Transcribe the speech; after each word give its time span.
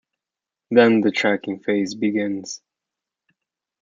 Then 0.71 1.01
the 1.01 1.11
tracking 1.11 1.59
phase 1.59 1.93
begins. 1.93 2.59